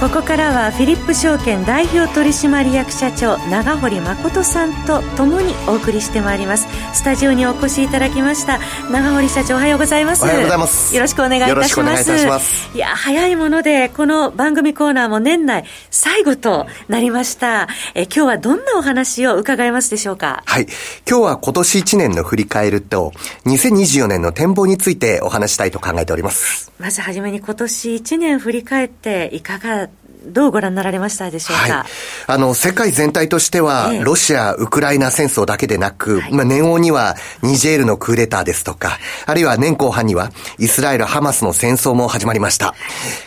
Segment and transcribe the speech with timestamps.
[0.00, 6.68] ここからはフィリップ証券代表取締役社長長堀誠さんとともにお送りしてまいります。
[6.94, 8.60] スタジオにお越しいただきました
[8.92, 10.22] 長堀社長おはようございます。
[10.22, 10.94] おはようございます。
[10.94, 12.76] よろしくお願いいたします。
[12.76, 17.66] いや早いものでこの番組コーナーも年内最後となりました。
[17.96, 20.44] え今日はどんなお話を伺いますでしょうか？
[20.46, 20.68] はい。
[21.08, 23.12] 今日は今年1年の振り返ると
[23.46, 29.87] 2024年の展望についてお話したいと考えております、まずはじめに今年1年振り返っていかが
[30.24, 31.74] どうご覧になられましたでしょうか？
[31.74, 31.86] はい、
[32.26, 42.74] あの、世界全体としては、ロシア、ウクライナ戦争だけでなく、はい、まあ、年王にはニジェールのクーデターですとか、あるいは年後半にはイスラエル、ハマスの戦争も始まりました。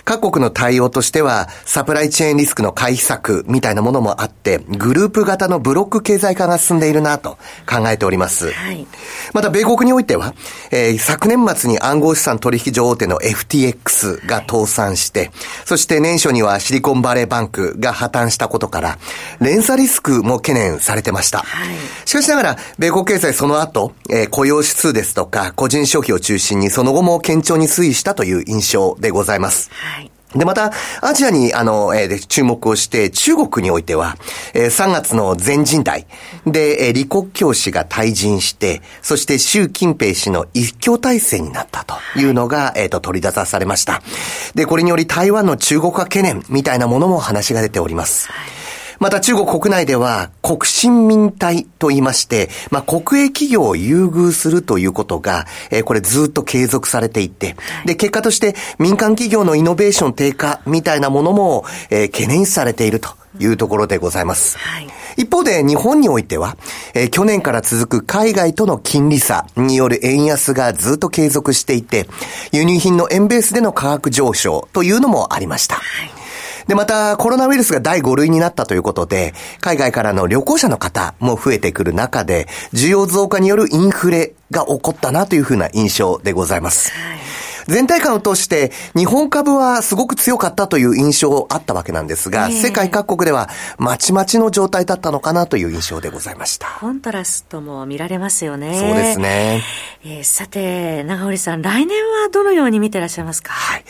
[0.05, 8.51] 各国の対応としては、サプライチェーンリスクの回避策みたいなものもあって、グループ型のブロック経済化が進んでいるなと考えております。
[8.51, 8.85] はい、
[9.33, 10.33] また、米国においては、
[10.71, 15.31] えー、昨年末に暗号資産取引所大手の FTX が倒産して、
[15.65, 18.97] そして年初にはシリコンコンバレーバンクが破綻したことから、
[19.39, 21.39] 連鎖リスクも懸念されてました。
[21.39, 29.71] はい、しかしながら、米国経済その後、えー、雇用指数ですとか、個人消費を中心にその後も堅調に推移したという印象でございます。
[29.71, 34.15] はいで、また、アジアに、あの、えー、注目をして、中国においては、
[34.53, 36.07] えー、3月の全人代
[36.45, 44.01] で、えー、李克強氏が退陣して、そして習近平氏の一強体制になったというのが、えっ、ー、と、取り出されました。
[44.55, 48.29] で、これにより台湾の中国化懸念みたいなものも話が出ております。
[48.29, 48.60] はい
[49.01, 57.55] また中国国内では国新民体と言いまして、まあ、国営企業を優遇するということが、えー、これずっと継続されていて、
[57.87, 64.59] で、結果として民間企業のイノベーション低下みたいなものも、えー、懸念されているというところでございます。
[64.59, 66.55] はい、一方で日本においては、
[66.93, 72.07] えー、去年から続く海外との金利差による円安がずっと継続していて、
[72.51, 75.77] 輸入品の円ベースでの価格上昇というのもありました。
[75.77, 76.20] はい
[76.67, 86.91] で、また、コロナウイルスが第5類になったということで、海外からの旅行者の方も増えてくる中で、需要増加によるインフレが起こったなというふうな印象でございます。
[86.91, 87.30] はい
[87.67, 96.67] 全体感を通して日本株はすごく強かったという印象あったわけなんですが、えー、世界各国ではまちまちの状態だったのかなという印象でございました。
[96.79, 98.79] コントラストも見られますよね。
[98.79, 99.63] そうですね。
[100.03, 103.53] えー、さて、長堀さん、来年はどのように見てらっしゃいますか？
[103.53, 103.83] はい。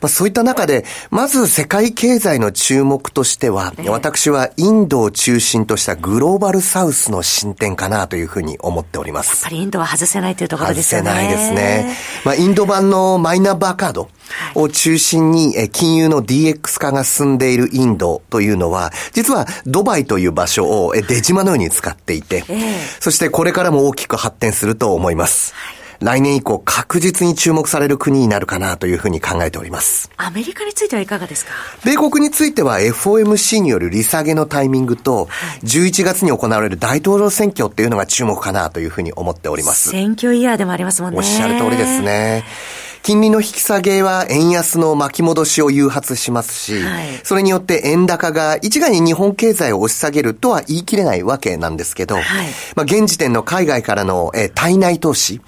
[0.00, 9.28] まあ、そういった中で、まず世界経済の注目としては、えー、私はインドを中心としたグローバルサウスの進展かなというふうに思っております。
[9.28, 11.10] やっぱりインドは外せないというところですよね。
[11.10, 11.96] 外せないですね。
[12.24, 14.08] まあ、インド版のマイナンバーカード
[14.54, 22.44] を中心に、金融の DX 化が進んでいるインドというのは、実はドバイという場所を出島のように使っていて、
[23.00, 25.54] そしてこれからも大きく発展すると思います。
[26.00, 30.12] 来年以降確実に注目される国になるかなというふうに考えております。
[30.16, 31.50] アメリカについてはいかがですか？
[31.84, 35.28] 米国については FOMC による利下げのタイミングと、
[35.64, 39.90] 11月に行われる大統領選挙っていうのが注目かなというふうに思っております。
[39.90, 41.18] 選挙イヤーでもありますもんね。
[41.18, 42.44] おっしゃる通りですね。
[43.02, 52.24] 金利の引き下げは円安の巻き戻しを誘発しますし、はい、それによって円高が一概に日本経済を押し下げるとは言い切れないわけなんですけど、はい、
[52.76, 55.40] まあ、現時点の海外からの、えー、体内投資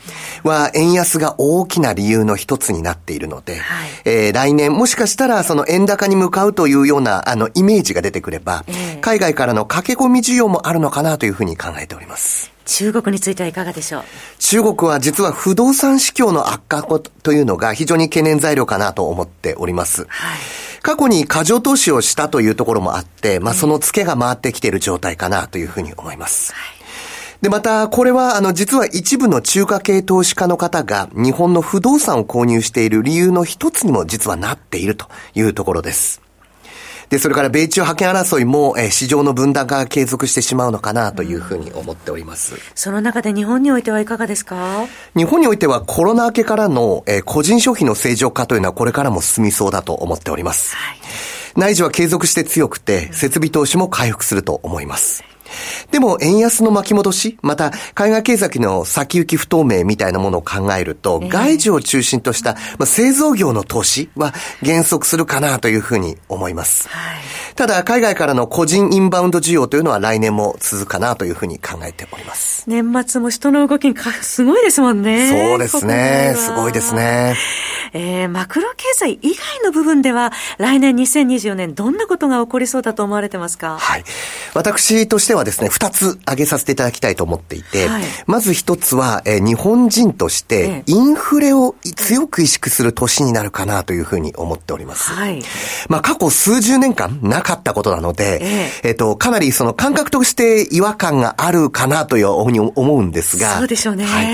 [0.42, 12.59] は円安が大きな理由の一つになっているので、はい、えー、来年もしかしたらその円高に向かうというようなあのイメージが出てくれば、えー、海外からの駆け込み需要もあるのかなというふうに考えております。
[12.70, 14.02] 中国についてはいかがでしょう？
[14.38, 20.06] 中国は実は不動産市況の悪化というのが非常に懸念材料かなと思っております。
[20.08, 20.38] はい、
[20.80, 26.52] 過去に過剰投資をしたというところもあって、まあ、その付けが回ってきている状態かなというふうに思います。
[26.52, 26.80] はい
[27.42, 36.20] で、また、これは、あの、実は一部の中華系投資家の方が日本の不動産を購入している理由の一つにも実はなっているというところです。
[37.10, 42.54] で、それから米中覇権争いも、えー、市場の分断が継続してしまうのかなというふうに思っております。
[42.76, 44.86] その中で日本においてはいかがですか？
[45.16, 50.76] 日本においてはコロナ明けからの、えー、個人消費の正常化というのはこれからも進みそうだと思っております。
[50.76, 50.98] はい、
[51.56, 55.24] 内需は継続して強くて、設備投資も回復すると思います。
[55.90, 64.32] でも、円安の巻き戻し、また、海外経済の先行き不透明みたいなものを考えると、外需を中心とした、まあ、製造業の投資は
[64.62, 66.88] 減速するかなというふうに思います。
[66.88, 72.64] はいただ、海外からの個人インバウンド需要というのは来年も続くかなというふうに考えております。
[72.66, 75.48] 年末も人の動きがすごいですもんね。
[75.48, 76.34] そうですね。
[76.36, 77.36] すごいですね。
[77.92, 83.78] えー、マクロ経済以外の部分では、来年2024年どんなことが起こりそうだと思われてますか？
[83.78, 84.04] はい。
[84.54, 95.10] 私としてはですね、二つ挙げさせていただきたいと思っていて、はい、まず一つは、えー、日本人として、インフレを強く意識する年になるかなというふうに思っております。
[95.10, 95.42] はい。
[95.88, 104.04] まあ、過去数十年間なかったことなので、えー、えー、と、かなりその感覚として違和感があるかなというふうに思うんですが、そうでしょうね。
[104.04, 104.26] はい。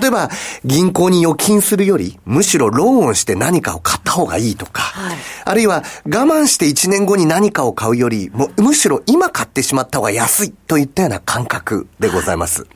[0.00, 0.30] 例えば、
[0.64, 12.66] 銀行に預金するより、むしろローンをして何かを買った方がいいとか、はい、あるいは我慢して1年後に何かを買うより、もむしろ今買ってしまった方が安いといったような感覚でございます。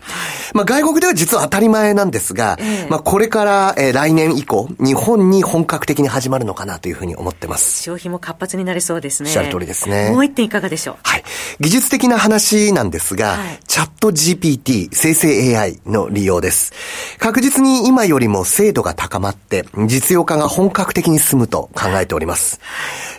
[0.54, 7.82] まあ外国では実は当たり前なんですが、えー、まあこれから、えー、来年以降、日本に本格的に始まるのかなというふうに思ってます。
[7.82, 9.28] 消費も活発になりそうですね。
[9.28, 10.10] おっしゃる通りですね。
[10.10, 10.96] もう一点いかがでしょう？
[11.02, 11.24] はい。
[11.60, 16.72] 技術的な話なんですが、はい、チャット GPT、生成 AI の利用です。
[17.18, 22.60] 確実に今よりも精度が高まって、実用化が本格的に進むと考えております。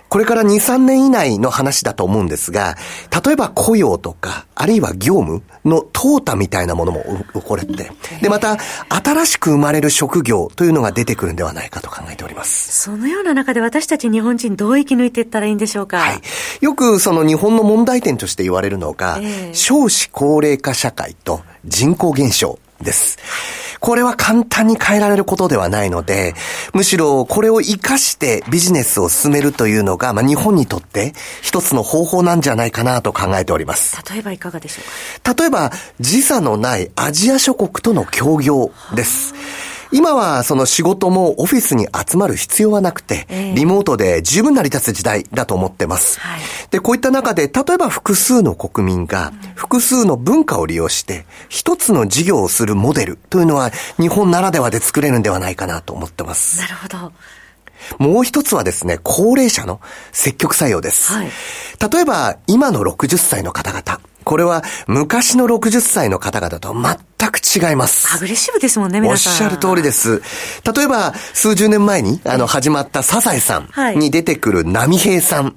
[0.10, 2.76] これから2、3年以内の話だと思うんですが、
[3.26, 8.58] 例えば雇用とか、あるいは業務の淘汰みたいなものも起これて、で、また、
[8.90, 12.84] 新しく生まれる職業というのが出てくるんではないかと考えております。
[12.84, 15.98] そのような中で私たち日本人どう生き抜いていったらいいんでしょうか？
[15.98, 16.22] はい。
[16.62, 23.18] よくその日本の問題点として言われるのが、えー、少子高齢化社会と人口減少です。
[23.80, 26.34] これは簡単に変えられることではないので、
[26.74, 34.02] むしろこれを活かしてビジネスを進めるというのが、まあ、日本にとって一つの方法なんじゃないかなと考えております。
[34.12, 35.34] 例えばいかがでしょうか？
[35.40, 39.34] 例えば、時差のないアジア諸国との協業です。
[39.92, 46.20] 今はその仕事もオフィスに集まる必要はなくて、リモートで十分成り立つ時代だと思ってます。
[46.20, 46.42] はい、
[46.72, 56.60] で、こういった中で、例えば複数の国民が複数の文化を利用して、一つの事業をするモデルというのは日本ならではで作れるんではないかなと思ってます。
[56.60, 57.12] なるほど。
[58.00, 59.80] もう一つはですね、高齢者の
[60.12, 61.14] 積極採用です。
[61.14, 61.30] はい、
[61.92, 68.16] 例えば、今の60歳の方々、これは昔の60歳の方々と全く違います。
[68.16, 69.34] アグレッシブですもんね、皆さん。
[69.34, 70.22] おっしゃる通りです。
[70.76, 75.56] 例えば、数十年前に、あの、始まったサザエさんに出てくる波平さん。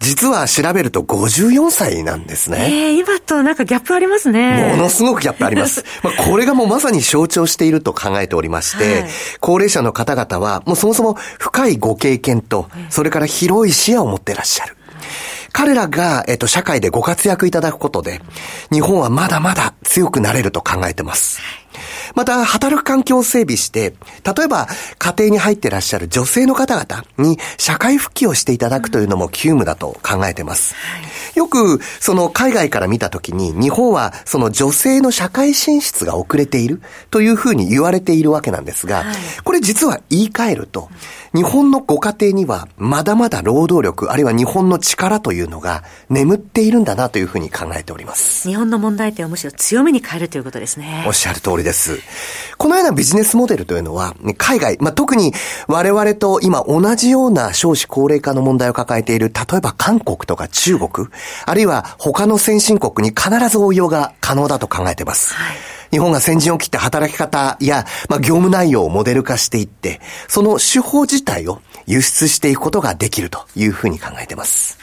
[0.00, 2.68] 実は調べると54歳なんですね。
[2.70, 4.74] ええー、今となんかギャップありますね。
[4.76, 5.84] ものすごくギャップあります。
[6.02, 9.10] まあ、これがもうまさに象徴していると考えておりまして、はい、
[9.40, 14.76] 高齢者の方々はもうそもそも深いご経験と、それから広い視野を持っていらっしゃる。
[15.52, 18.20] 彼らが、えっと、社会でご活躍いただくことで、
[18.70, 21.40] 日本はまだまだ強くなれると考えてます。
[22.14, 30.74] また、働く環境を整備して、例えば、家庭に入っていらっしゃる女性の方々に社会復帰をしていただくというのも急務だと考えてます。
[31.34, 39.04] よく、その海外から見たときに、日本はその女性の社会進出が遅れているというふうに言われているわけなんですが、
[39.44, 40.90] これ実は言い換えると、
[41.34, 48.48] 日本のご家庭にはまだまだ労働力、あるいは日本の力というのが眠っているんだなというふうに考えております。
[48.48, 51.04] 日本の問題点をむしろ強めに変えるということですね。
[51.06, 52.00] おっしゃる通りです。
[52.58, 55.32] このようなビジネスモデルというのは、海外、まあ、特に
[55.66, 61.08] 我々と今同じような少子高齢化の問題を抱えている、例えば韓国とか中国、
[61.44, 65.34] あるいは他の先進国に必ず応用が可能だと考えています。
[65.34, 65.56] はい
[65.92, 74.78] 日本が先陣を切って働き方や、まあ、業務内容をモデル化していって、その手法自体を輸出していくことができるというふうに考えています。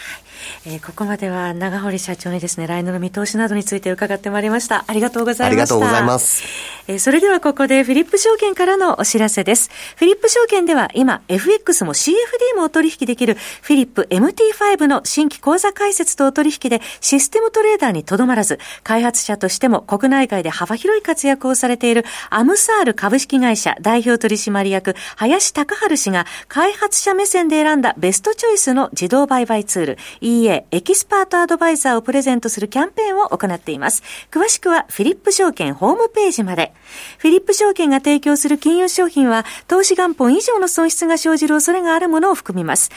[0.65, 4.83] えー、ここまでは長堀社長にですね、来年の見通しなどについて伺ってまいりました。
[4.87, 5.45] ありがとうございました。
[5.45, 6.43] ありがとうございます。
[6.89, 9.69] えー、それではここでフィリップ証券からのお知らせです。
[9.95, 29.97] フィリップ証券では今、FX も CFD もお取引できるフィリップ MT5 の新規口座開設とお取引でシステムトレーダーにとどまらず、開発者としても国内外で幅広い活躍をされているアムサール株式会社代表取締役林隆治氏が開発者目線で選んだベストチョイスの自動売買ツール
[30.49, 34.01] EA エキスパートアドバイザーをプレゼントするキャンペーンを行っています。
[34.31, 36.73] 詳しくはフィリップ証券ホームページまで。
[37.19, 42.89] フィリップ証券が提供する金融商品は投資元本以上の損失が生じる恐れがあるものを含みます。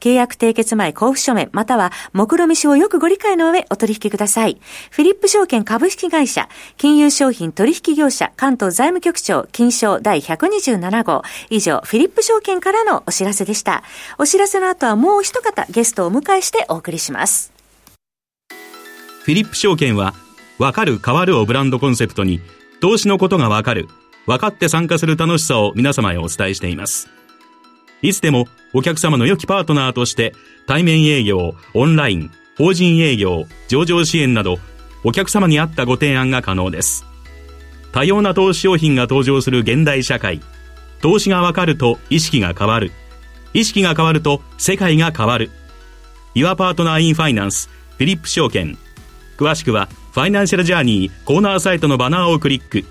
[0.00, 4.60] 契約締結前交付書面、または、目論見書をよくご理解の上お取引ください。
[4.90, 11.22] フィリップ証券株式会社、金融商品取引業者、関東財務局長、金賞第127号。
[11.50, 13.82] 以上、フィリップ証券からのお知らせでした。
[14.18, 17.52] お知らせの後はもう一方ゲストをお迎えしてお送りします。
[19.22, 20.14] フィリップ証券は、
[20.58, 22.40] わかる変わるをブランドコンセプトに、
[22.80, 23.88] 投資のことがわかる、
[24.26, 27.08] 分かって参加する楽しさを皆様へお伝えしています。
[28.02, 30.34] いつでもお客様の良きパートナーとして
[30.66, 34.58] 対面営業、オンライン、法人営業、上場支援など
[35.04, 37.04] お客様に合ったご提案が可能です。
[37.92, 40.40] 多様な投資商品が登場する現代社会。
[41.00, 42.92] 投資がわかると意識が変わる。
[43.54, 45.50] 意識が変わると世界が変わる。
[46.34, 48.76] Your Partner in Finance フィリップ証券。
[49.38, 52.84] 詳しくはファイナンシャルジャーニーコーナーサイトのバナーをクリック。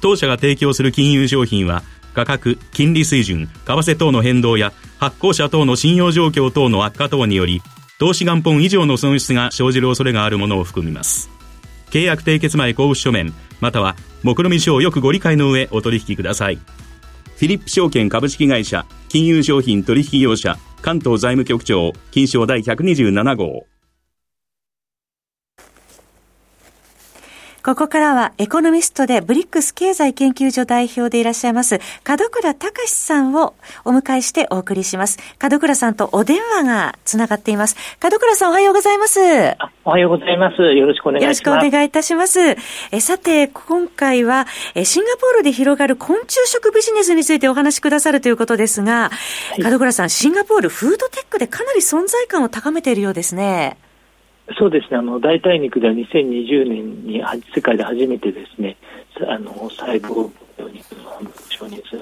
[0.00, 7.62] 当社が提供する金融商品は価格、金利水準、為替等の変動や発行者等の信用状況等の悪化等により
[7.98, 11.30] 投資元本以上の損失が生じる恐れがあるものを含みます。
[11.90, 16.56] 契約締結前交付書面、または目論見書をよくご理解の上お取引ください。
[16.56, 23.66] フィリップ証券株式会社金融商品取引業者関東財務局長金賞第127号
[27.64, 33.54] ここからはエコノミストでブリックス経済研究所代表でいらっしゃいます門倉隆さんを
[33.84, 35.18] お迎えしてお送りします。
[35.40, 37.76] 門倉さんとお電話がつながっています。
[38.02, 39.20] 門倉さんおはようございます。
[39.84, 40.62] おはようございます。
[40.62, 41.42] よろしくお願いします。
[41.44, 42.40] よろしくお願いいたします。
[42.90, 49.10] えさて、今回はえシンガポールで広がる昆虫食ビジネスについてお話しくださるということですが、は
[49.58, 53.76] い、門倉さん、シンガポールフードテックでかなり存在感を高めているようですね。
[54.58, 57.22] そうですねあの代替肉では2020年に
[57.54, 58.76] 世界で初めてですね
[59.28, 62.00] あの細胞病肉の承認する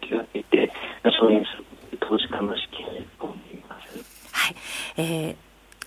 [0.00, 0.72] 先駆けて
[1.04, 1.56] 承認す
[1.92, 2.86] る投資家の資金
[3.26, 3.34] を
[3.68, 4.04] ます。
[4.32, 4.56] はい、
[4.96, 5.36] えー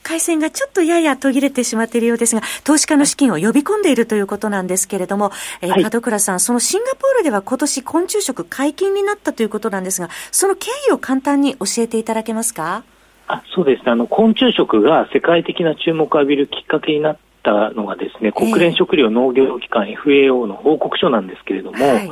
[0.08, 12.86] 回線がちょっとやや途切れてしまっているようですが、投資家の資金を呼び込んでいるということなんですけれども、えー、門倉さん、そのシンガポールでは今年昆虫食解禁になったということなんですが、その経緯を簡単に教えていただけますか？
[13.28, 13.92] あそうですね。
[13.92, 22.12] あの昆虫食が世界的な注目を浴びるきっかけになったのがですね国連食糧農業機関 FAO の報告書なんですけれども、はい。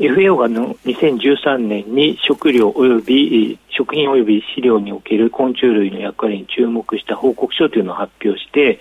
[0.00, 8.80] FAO がの2013年に食料及び食品及び飼料における昆虫類の役割に注目した報告書というのを発表して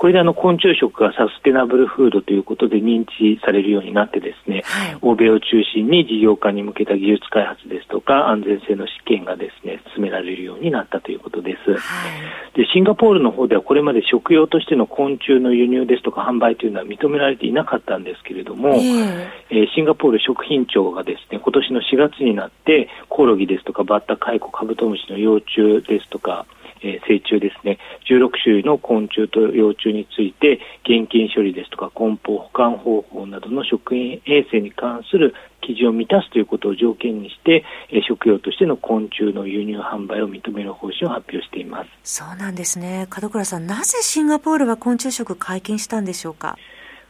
[0.00, 26.46] これであの昆虫食がサステナブルフードということで認知されるようになってですね、はい、欧米を中心に事業化に向けた技術開発ですとか安全性の試験がですね進められるようになったということです、はい、でシンガポールの方ではこれまで食用としての昆虫の輸入ですとか販売というのは認められていなかったんですけれども、えー、えー、シンガポール食品庁がですね今年の4月になってコオロギですとかバッタカイコカブトムシの幼虫ですとか
[26.82, 41.90] え、成虫ですね、16種類の昆虫と幼虫について、現金処理ですとか梱包、保管方法などの食品衛生に関する基準を満たすということを条件にして、え、食用としての昆虫の輸入販売を認める方針を発表しています。
[42.02, 43.06] そうなんですね。
[43.20, 46.56] 門倉さん、なぜシンガポールは昆虫食解禁したんでしょうか？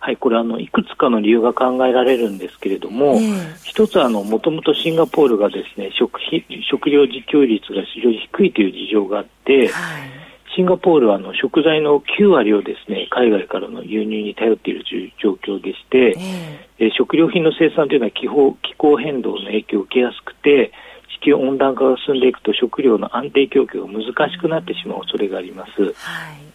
[0.02, 10.10] はい、これあのいくつかの理由が考えられるんですけれども、えー、一つはもともとシンガポールがですね食費食料自給率が非常に低いという事情があって、はい、
[10.56, 14.84] シンガポールはあの食材の9割をですね海外からの輸入に頼っている
[15.22, 16.16] 状況でして、
[16.78, 20.72] えー、食料品の生産というのは気候気候変動の影響を受けやすくて
[21.20, 25.92] 地球温暖化が進んでいくと食料の安定供給が難しくなってしまう恐れがあります。
[25.92, 26.49] はい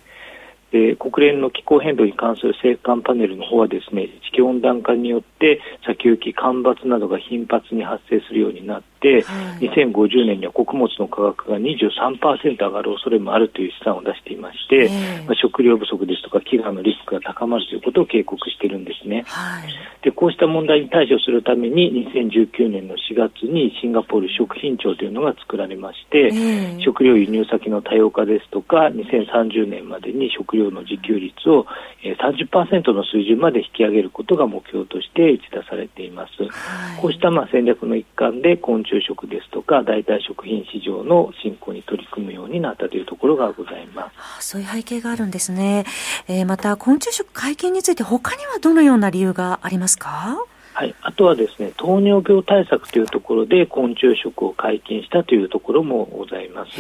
[0.76, 14.90] え国連の気候変動に関する政官パネルの方はですね地球温暖化によって先行き干ばつなどが頻発に発生するようになって、はい、2050年には穀物の価格が23%上がる恐れもあるという試算を出していまして、
[15.26, 19.70] まあ、食料不足ですとか飢餓のリスクが高まるということを警告しているんですね、はい、
[20.02, 26.32] でこうした問題に対処するために2019年の4月にシンガポール食品庁というのが作られまして、
[26.80, 31.66] 食料輸入先の多様化ですとか2030年までに食料の自給率を
[32.04, 44.48] 30%の水準まで引き上げることが目標として打ち出されています、はい、こうしたまあ戦略の一環で昆虫食ですとか代替食品市場の振興に取り組むようになったというところがございます。
[44.52, 45.86] そういう背景があるんですね、
[46.28, 50.38] えー、また昆虫食解禁について他にはどのような理由がありますか？
[50.74, 56.72] はい、あとはですね糖尿病対策というところで昆虫食を解禁したというところもございます。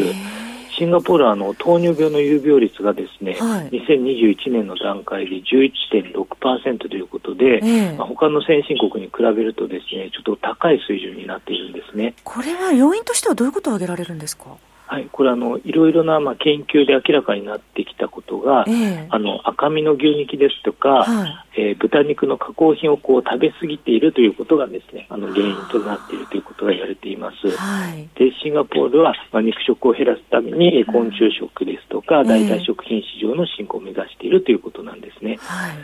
[0.77, 7.61] シンガポールはあの糖尿病の有病率がですね、はい、2021年の段階で11.6%ということで、
[7.97, 12.13] まあ、他の先進国に比べるとですねちょっと高い水準になっているんですね。
[12.23, 14.45] これは要因としてはどういうことを挙げられるんですか？
[14.87, 27.49] はい、これあのいろいろなまあ研究で明らかになってきたことが、えー、あの赤身の牛肉ですとか、はい、えー、豚肉の加工品をこう食べ過ぎているということがですねあの原因となっているということが言われています。
[27.57, 35.37] はい、でシンガポールはまあ肉食を減らすために昆虫食ですとか、代替食品市場の振興を目指しているということなんですね。
[35.41, 35.77] はい。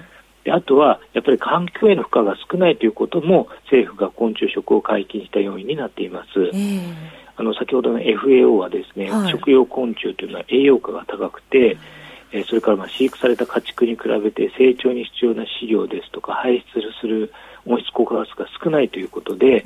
[0.44, 6.30] であとはやっぱり環境への負荷が少ないということも政府が昆虫食を解禁した要因になっています。
[6.54, 11.78] えーあの先ほどの FAO はですね、はい、食用昆虫というのは栄養価が高くて、
[12.34, 17.34] えそれからまあ飼育された家畜に比べて成長に必要な飼料ですとか排出する
[17.66, 19.64] 温室効果ガスが少ないということで、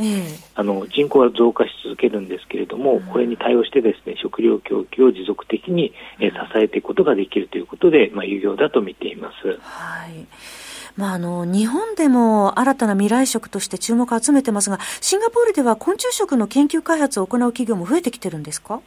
[0.55, 9.60] あの人口は増加し続けるんですけれども、これに対応してですね食料供給を持続的に、え支えていくことができるということで、まあ、有用だと見ています。
[9.62, 10.64] はい
[10.97, 18.81] まあ、あの日本でも新たな未来食として注目を集めてますが、シンガポールでは昆虫食の研究開発を行う企業も増えてきてるんですか？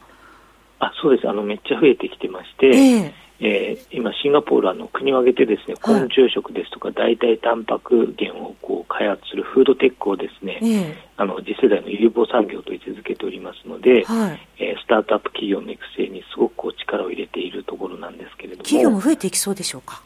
[0.79, 1.29] あそうです。
[1.29, 3.11] あの、めっちゃ増えてきてまして、えー
[3.41, 18.63] えー、今、シンガポールはの国を挙げてですね昆虫食ですとか代替タンパク源をこう開発するフードテックをですね、えー、あの次世代の有望産業と位置づけておりますので、はい、えー、スタートアップ企業の育成にすごくこう力を入れているところなんですけれども。
[18.63, 20.01] 企業も増えていきそうでしょうか？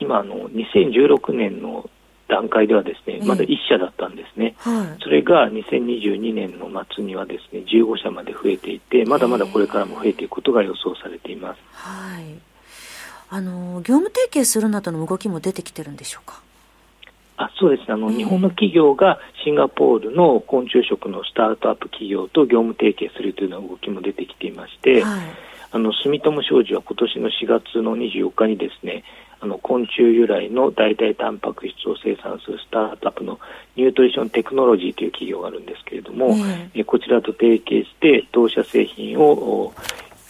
[0.00, 1.88] 今あの2016年の
[2.28, 11.60] 段階ではですね、まだ1社だったんですね、はい、それが2022年の末にはですね15社まで増えていて、まだまだこれからも増えていくことが予想されています。
[11.72, 12.24] はい。
[13.32, 16.40] あの業務提携するなどの動きも出てきてるんでしょうか？
[17.36, 25.20] あそうですあの、えー、日本の企業がシンガポールの昆虫食のスタートアップ企業と業務提携するというような動きも出てきていまして、はい、
[25.72, 29.04] あの住友商事は今年の4月の24日にですね
[29.40, 33.40] あの昆虫由来の代替タンパク質を生産するスタートアップの
[33.76, 36.36] ニュートリションテクノロジーという企業があるんですけれども、
[36.74, 39.72] えー、こちらと提携して当社製品を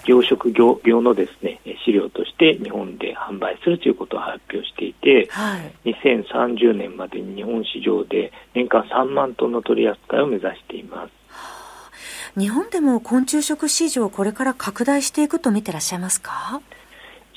[0.07, 11.21] 養殖業業のですね飼料として日本で販売するということを発表していて、はい、2030年までに日本市場で年間3万トンの取り扱いを目指しています。
[12.39, 16.61] 日本でも昆虫食市場これから拡大していくと見てらっしゃいますか？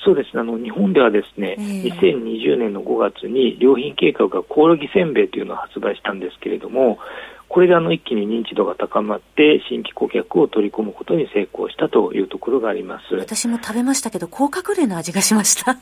[0.04, 0.40] そうですね。
[0.40, 6.98] あの日本ではですね、えー、2020年の5月に良品計画がコオロギせんべいというのを発売したんですけれども
[7.48, 13.14] これであの一気に認知度が高まって新規顧客を取り込むことに成功したというところがあります。
[13.14, 15.76] 私も食べましたけど甲殻類の味がしました。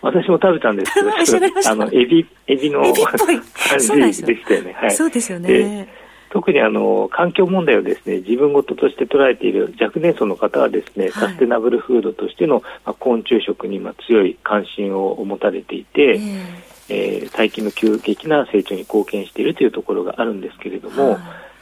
[0.00, 1.10] 私も食べたんですけど。
[1.68, 4.72] あのエビエビの感じでしたよね。
[4.72, 6.05] はい、そうですよね
[6.36, 21.20] 特にあの環境問題をですね自分事として捉えている若年層の方はですね、はい、サステナブルフードとしての、まあ、昆虫食にまあ強い関心を持たれていて、えーえー、最近の急激な成長に貢献しているというところがあるんですけれども、はい、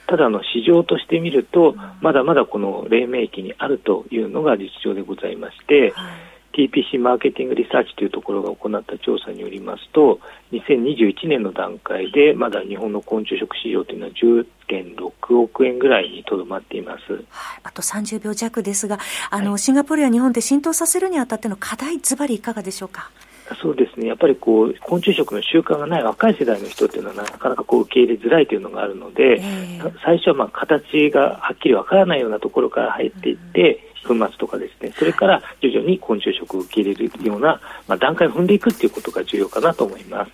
[0.09, 6.13] ただの市場として見ると、まだまだこの黎明期にあるというのが実情でございまして、はい、
[6.57, 10.21] TPC マーケティングリサーチというところが行った調査によりますと、
[10.53, 17.25] 2021年の段階で、まだ日本の昆虫食市場というのは10.6億円ぐらいにとどまっています、はい、
[17.65, 18.99] あと30秒弱ですが、
[19.31, 23.11] あの、はい、シンガポールや日本で浸透させるにあたっての課題、ずばりいかがでしょうか？
[23.61, 40.31] そうですね、やっぱりこう昆虫食の習慣がない若い世代の人っていうのはなかなかこう受け入れづらいというのがあるので、えー、最初はまあ形がはっきりわからないようなところから入っていって、粉末とかですね、それから徐々に昆虫食を受け入れるような、まあ、段階を踏んでいくっていうことが重要かなと思います。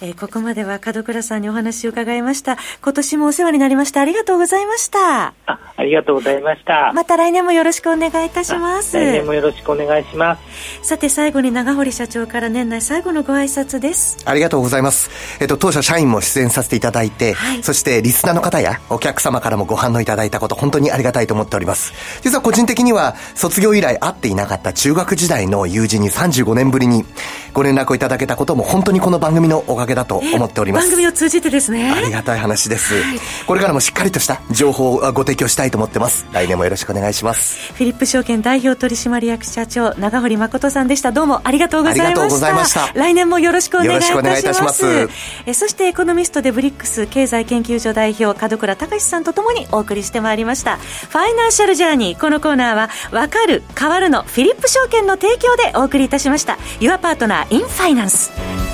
[0.00, 2.56] えー、ここまでは門倉さんにお話を伺いました。
[2.82, 4.00] 今年もお世話になりました。
[4.00, 5.26] ありがとうございました。
[5.26, 5.34] あ、
[5.76, 6.92] ありがとうございました。
[6.94, 8.96] また来年もよろしくお願いいたします。
[8.96, 10.86] 来年もよろしくお願いします。
[10.86, 14.18] さて最後に長堀社長から年内最後のご挨拶です。
[14.24, 15.10] ありがとうございます。
[15.40, 21.92] えっと、当社社員も出演させていただいて、はい、そしてリスナーの方やお客様からもご反応いただいたこと、本当にありがたいと思っております。
[22.22, 27.04] 実は個人的には、卒業以来会っていなかった中学時代の友人に35年ぶりに
[27.52, 30.88] ご連絡をいただけたことも本当にこの番組のおかげだと思っております。
[30.88, 31.90] 番組を通じてですね。
[31.90, 32.94] ありがたい話です。
[32.94, 36.26] はい、これからもしっかりとした情報をご提供したいと思ってます。
[36.32, 37.72] 来年もよろしくお願いします。
[37.72, 41.12] フィリップ証券代表取締役社長、長堀誠さんでした。
[41.12, 42.06] どうもありがとうございました。
[42.06, 42.92] ありがとうございました。
[42.94, 44.14] 来年もよろしくお願いいたし
[44.62, 44.84] ます。
[44.84, 45.08] います
[45.46, 50.76] えそしてエコノミストでブリックス経済研究所代表、門倉隆さんとともにお送りしてまいりました。
[50.76, 52.20] ファイナンシャルジャーニー。
[52.20, 56.58] このコーナーは、わかる、変わるのフィリップ証券の提供でお送りいたしました。
[56.80, 58.73] Your Partner in Finance。